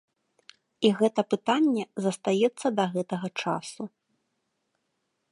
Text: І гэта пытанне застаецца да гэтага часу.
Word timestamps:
І 0.87 0.89
гэта 1.01 1.21
пытанне 1.33 1.83
застаецца 2.05 2.67
да 2.79 2.85
гэтага 2.95 3.27
часу. 3.43 3.83